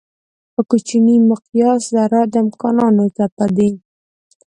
[0.53, 3.69] په کوچني مقیاس ذرات د امکانانو څپه دي.